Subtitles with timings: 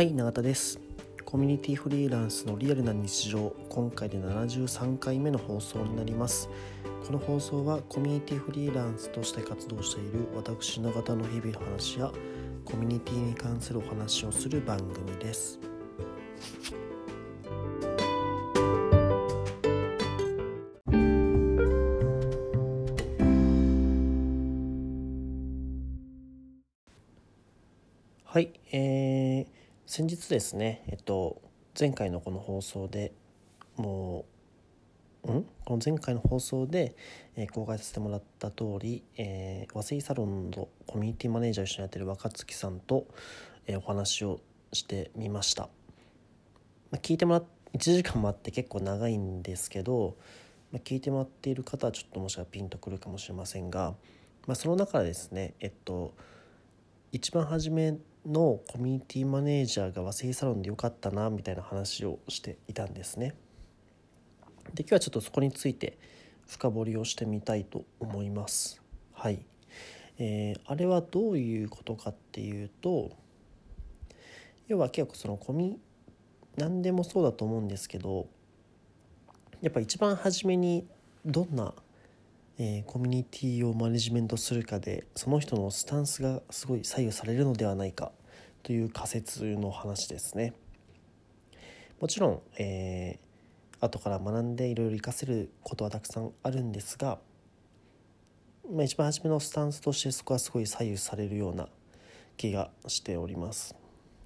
[0.00, 0.80] はい永田です。
[1.26, 3.54] コミュニティフリーランスのリアルな日常。
[3.68, 6.48] 今回で73回目の放送になります。
[7.06, 12.10] この放送はコミュニティフリーランスとして活動している私永田の日々の話や
[12.64, 15.60] コミュニティに関するお話をする番組です。
[30.00, 31.42] 先日ですね、えっと、
[31.78, 33.12] 前回のこの放送で
[33.76, 34.24] も
[35.22, 35.44] うん？
[35.66, 36.96] この前回の放送で、
[37.36, 43.08] えー、公開させてもらった通り、えー、和製サロンのコミュニティマネージャーを一緒にやってる若月さんと、
[43.66, 44.40] えー、お話を
[44.72, 45.64] してみました、
[46.90, 50.16] まあ、聞いてもらっ1時間もあって結構長いんですけど、
[50.72, 53.92] まあ、聞いてもらっている方はちょっともしかしたらピンとくるかもしれませんが、
[54.46, 56.14] まあ、その中でですねえっと
[57.12, 63.34] 一番初めのコミュニティマネージャーが和製サロンでよかったなみたいな話をしていたんですね。
[64.74, 65.98] で今日はちょっとそこについて
[66.46, 68.82] 深掘りをしてみたいと思います。
[69.12, 69.44] はい、
[70.18, 73.10] えー、あれはどういうことかっていうと
[74.68, 75.78] 要は結構そのコミ
[76.56, 78.28] 何でもそうだと思うんですけど
[79.60, 80.86] やっぱ一番初めに
[81.24, 81.74] どんな
[82.62, 88.12] えー、コミュニティをマネジメントするかでその人のスタンスがすごい左右されるのではないか
[88.62, 90.52] という仮説の話ですね。
[92.00, 97.18] もちろん、えー、後から学んでいろいろ活かせることはたくさんあるんですが、
[98.70, 101.66] まあ、一番初めのスタンスとしてそこはすごい左右されるような
[102.36, 103.74] 気がしております。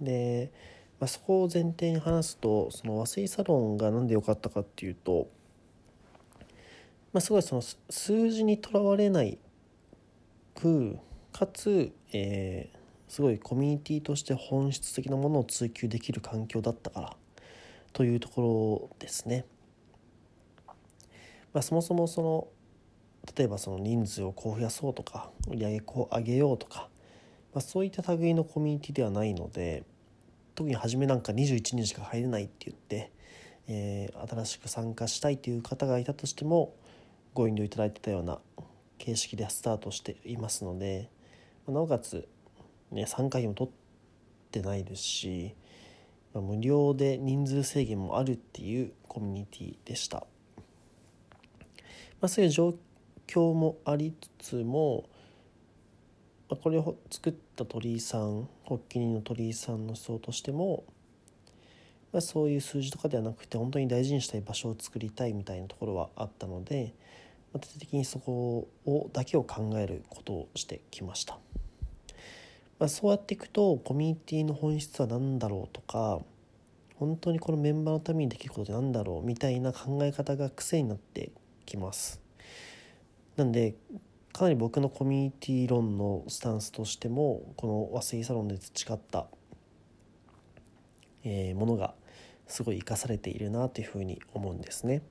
[0.00, 0.52] で、
[1.00, 5.28] まあ、そこを前提に話すとその和製サロンが何で良かったかっていうと
[7.12, 9.38] まあ、すごいその数字にとらわれない
[10.54, 10.98] く
[11.32, 17.16] かつ、えー、すごいコミュニティとして本質的なものを追求できる環境だったから
[17.92, 19.44] というところですね。
[21.52, 22.48] まあ、そもそもその
[23.36, 26.88] 例えばその人数をこう増やそうとか売り上げこう上げようとか、
[27.52, 29.84] まあ、そういった類のコミュニティではないので
[30.54, 33.10] 特に初めなんか21人しか入れないって言って、
[33.66, 36.74] えー、新しく参加したいという方がいたとしても
[37.34, 38.38] ご遠慮いただいてたような
[38.98, 41.10] 形式でスタートしていますので
[41.68, 42.28] なおかつ、
[42.90, 43.72] ね、3回も取っ
[44.50, 45.54] てないですし、
[46.34, 50.26] ま、無料で人数制限もあるっていうコミュニティでした、
[52.20, 52.74] まあ、そういう状
[53.26, 55.08] 況もありつつも、
[56.48, 60.84] ま、これを作った鳥居さん発起人の鳥居さんの思想としても
[62.12, 66.94] ま、そういう数字とかではなくて本当に大事にしたい場所を作りたいみたいなところはあったので、
[67.58, 71.38] 徹底的にそこをだけを考えることをしてきました。
[72.78, 76.20] まあ、そうやっていくとコミュニティの本質は何だろうとか
[76.96, 81.32] 本当にこのメンバーのためにできることって何だろうみたいな考え方が癖になって
[81.66, 82.20] きます。
[83.36, 83.74] なんで
[84.32, 89.26] かなり僕のコミュニティ論のスタンスとしてもこの和製サロンで培った、
[91.24, 91.94] え、ものが
[92.46, 95.02] すごい生かされているなというふうに思うんですね。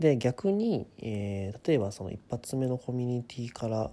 [0.00, 3.90] で逆に、えー、例えばその一発目のコミュニティから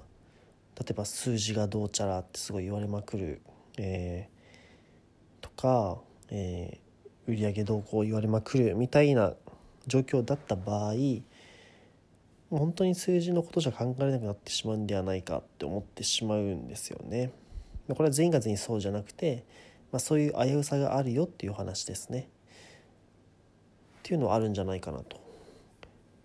[0.79, 3.41] 例えば数字がどうちゃらってすごい言われまくる、
[3.78, 9.34] えー、とか、えー、売上どうこう言われまくるみたいな
[9.85, 10.94] 状況だった場合
[12.50, 17.31] 本当に数字のことじゃ考えられなくなってしまうんではないかって思ってしまうんですよね。
[17.89, 19.44] これは全員が全員そうじゃなくて
[19.91, 22.28] まあ、そういう危うさがあるよっていう話ですね。
[24.00, 25.27] っていうのはあるんじゃないかなと。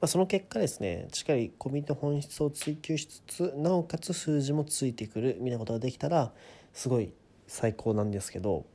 [0.03, 6.33] まあ、その結果ですねしっかりコミュニティの本質を追求しつつなおかつ数字もついてくるみたいなことができたら
[6.73, 7.13] すごい
[7.47, 8.67] 最高なんですけど、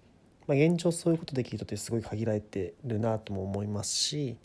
[0.48, 4.38] まあ、現状そういうことできる人ってすごい限られてるなとも思いますし、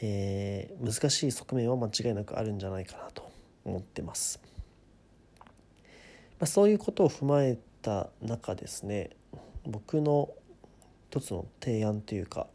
[0.00, 3.30] えー、難しい側面は間違いなくあるんじゃないかなと
[3.66, 4.40] 思ってます。
[5.40, 5.46] ま
[6.40, 9.10] あ、そういうことを踏まえた中ですね
[9.66, 10.30] 僕の
[11.10, 12.46] 一つの提案というか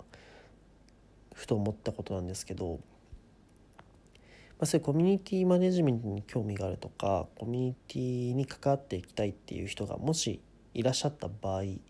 [1.36, 2.80] ふと思ったことなんですけど、
[4.62, 10.40] まあ、そういうコミュニティマネジメントに興味があるとかコミュニティに関わっていきたいっていう人がもし
[10.76, 11.82] いらっしゃった場合い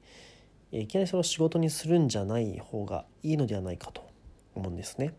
[0.88, 4.10] きなりそれを仕事にするんじゃない方がいいのではないかと
[4.56, 5.14] 思うんですね。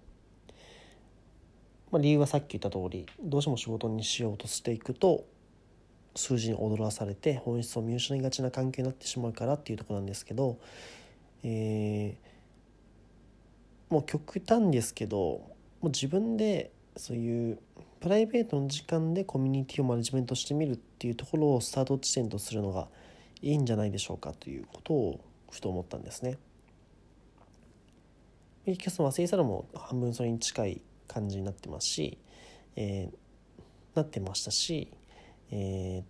[1.91, 5.27] まあ、理由はさっき言った通りどうしても仕事にしようとしていくと
[6.17, 10.59] 数字に踊らされて本質を見失いがちな関係になってしまうからっていうとこなんですけど、
[11.43, 15.51] えー、もう極端ですけども
[15.83, 17.59] う自分でそういう
[18.01, 22.89] プライベートの時間でコミュニティをマネジメントしてみるっていうところをスタート地点とするのが
[23.41, 26.39] いいんじゃないでしょうかということをふと思ったんですね。
[28.65, 32.19] 結局その和製サロンも半分それに近い感じになってますし、
[32.77, 34.93] えー、なってましたし、
[35.51, 36.05] え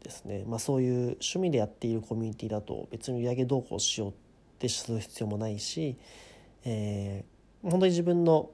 [0.00, 4.14] ー、ですねまあ、そういう趣味でやっているコミュニティだと別に売上動向しようっ
[4.58, 5.96] てする必要もないし、
[6.64, 8.50] えー、本当に自分の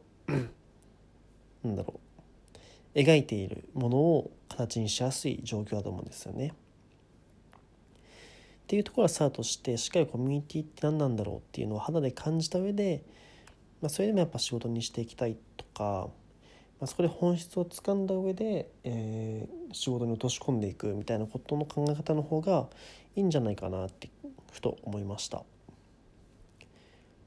[1.64, 2.00] なんだろ
[2.94, 6.48] う描いているものを形にしやすい状況だと思うんですよね。
[6.48, 6.52] っ
[8.68, 13.02] ていうところはスタートしてしっかりコミュニティって何なんだろうっていうのを肌で感じた上で、
[13.80, 16.08] まあ、それでもやっぱ仕事にしていきたいとか、
[16.78, 22.66] まあ、そこで本質をつかんだ上で、えー、仕事に落とし込んでいくみたいなことの考え方の方が
[23.16, 24.10] いいんじゃないかなって
[24.52, 25.44] ふと思いました。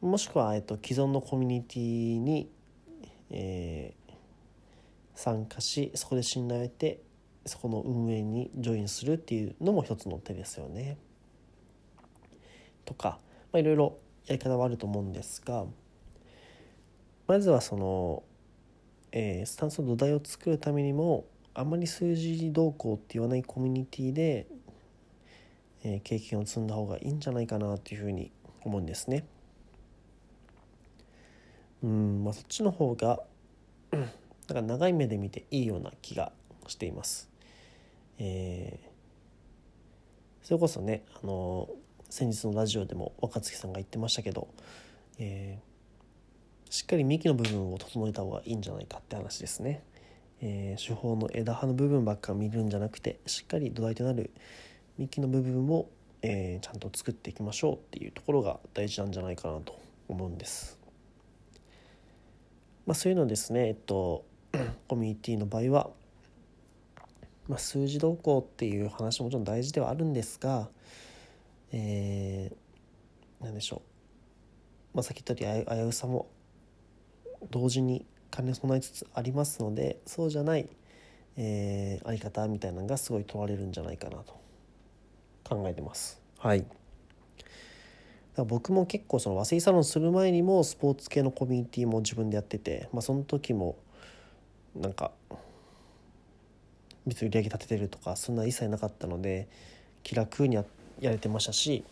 [0.02, 2.50] もしくは、えっと、既存のコミュニティに、
[3.32, 4.01] えー、
[5.22, 7.00] 参加しそこで信頼を得て
[7.46, 10.98] そこの運営にジョインするっていうのも一つの手ですよね。
[12.86, 13.20] とか、
[13.52, 15.66] まあ、いろいろやり方はあると思うんですが
[17.28, 18.24] まずはその、
[19.12, 24.48] えー、スタンスの土台を作るためにもあまり数字動向って言わないコミュニティで、
[25.84, 28.32] えー、経験を積んだ方がいいんじゃないかなというふうに
[28.64, 29.28] 思うんですね。
[31.84, 33.22] うんまあ、そっちの方が
[34.54, 36.34] なんか長い目で見ていいような気が
[36.68, 37.30] しています。
[38.20, 41.70] えー、それこそねあの
[42.10, 44.50] 先日のラジオでも若槻さんが言ってましたけど、
[45.18, 49.84] えー、しっかり幹の部分を整えた方がいいんじゃないかって話ですね。
[50.42, 54.32] えー、手法の枝葉の部分ばっか見るんじゃなくてしっかり土台となる
[54.98, 55.88] 幹の部分を、
[56.24, 60.82] えー、ちゃんと作っていきましょうっていうところが大事なんじゃないかなと思うんです。
[62.86, 64.26] まあ、そういうのですね、えっと、
[64.88, 65.90] コミュニティの場合は、
[67.48, 70.70] まあ、数字動向っていう話ももちろん大事ではあるんですが、
[71.72, 73.82] えー、何でしょ
[74.94, 76.28] う、まあ、さっき言ったように危うさも
[77.50, 80.68] 同時に兼ね備えつつありますのでそうじゃない、
[81.38, 84.40] えー、あり方みたいなのがすごい問われるんじゃないかなと
[85.44, 86.22] 考えてます。
[86.40, 86.66] はい
[88.38, 93.76] 僕も結構その和製サロンする前にもスポーツ系のコミュニティも自分でやってて、まあ、その時も
[94.76, 95.12] なんか
[97.06, 99.48] 別に売り上げ立ててるとかそんな一切なかったので
[100.04, 100.64] 気楽にや
[101.02, 101.84] れてましたし、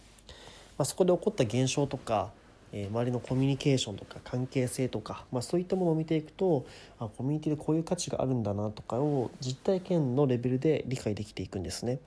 [0.77, 2.31] まあ、そこで起こった現象とか、
[2.71, 6.65] えー、周りのコミュニケーションとか関係性とか、まあ、そういったものを見ていくと
[6.99, 11.99] あコミュニティでこういう価値があるんだなとかを実体験のレベルで理解できていくんですね。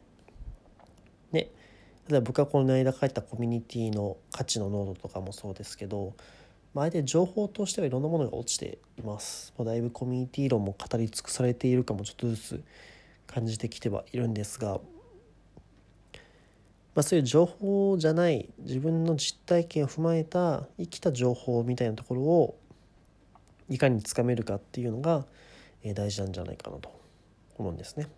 [1.32, 1.50] で
[2.08, 6.14] 例えば僕がこの間書いたコミュニティの価値の濃度とかもそうですけど、
[6.74, 9.52] まあ、相手情報としてはいろんなものが落ちています。
[9.58, 12.64] だいぶコミュニティ論も語り尽くされているかもちょっとずつ
[13.26, 14.80] 感じてきてはいるんですが
[16.94, 22.58] まあ、そういう情報じゃない自分の実体験を踏まえた生きた情報みたいなところを
[23.70, 25.24] いかにつかめるかっていうのが
[25.94, 26.90] 大事なんじゃないかなと
[27.56, 28.08] 思うんですね。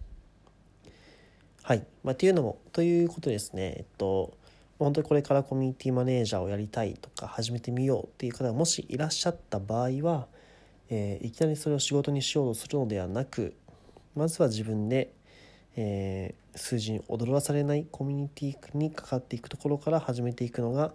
[1.63, 4.37] はい、まあ、っていうのもということですねえっと
[4.79, 10.27] 本当にこれからコミュニティマネージャーをやりたいとか始めてみようっていう方がもしいらっしゃった場合は、
[10.91, 13.55] えー、いきなりそれを仕事にしようとするのではなく
[14.15, 15.13] まずは自分で
[15.77, 20.93] えー、数字に踊らされないコミュニティにかかっていくところから始めていくのが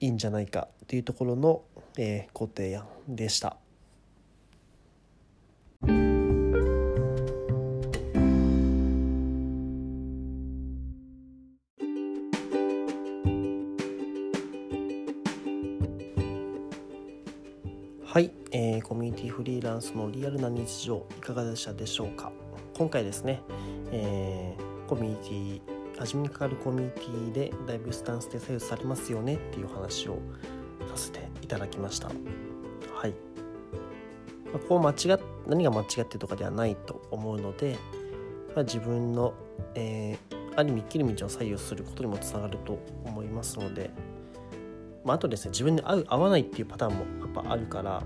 [0.00, 1.62] いいんじゃないかというところの、
[1.98, 3.63] えー、ご提案でした。
[18.14, 22.30] はい、えー、コミュニティフリーランスのリアルな日常いかがでしたでしょうか？
[22.78, 23.42] 今回ですね、
[23.90, 30.20] えー、コミュニティ始めにかかるコミュニティでだいぶスタンスで左右されますよねっていう話を
[30.88, 32.06] させていただきました。
[32.06, 32.12] は
[33.08, 33.14] い。
[34.52, 35.18] まあ、こう間違
[35.48, 37.76] 何が間違ってとかではないと思うので、
[38.54, 39.34] まあ、自分の、
[39.74, 43.90] えー、ある意味生きる道を左右することにもつながると思いますので、
[45.04, 48.02] まあ、あとですね自分に合う合わないっていうパターンもぱあるから、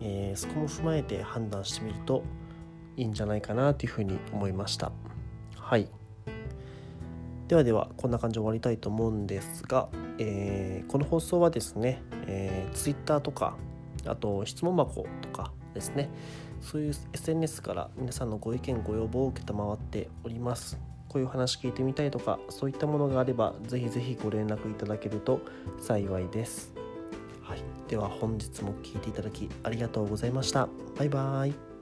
[0.00, 2.24] えー、そこも踏まえて判断してみると
[2.96, 4.92] いいんじゃないかなというふうに思いました。
[5.56, 5.88] はい。
[7.48, 13.56] ではではこんな感じで終わりたいと思うんですが、えー、この放送はですね、えー、Twitter とか
[14.04, 16.10] あと質問箱とかですね
[16.60, 20.78] そういう SNS から皆さんのご意見ご要望を承っております。
[21.08, 25.40] こういう話聞いてみたいとかそういったものがあればぜひぜひご連絡いただけると
[25.78, 26.74] 幸いです、
[27.88, 30.68] では本日も聴いていただきありがとうございました。
[30.98, 31.75] バイバーイ。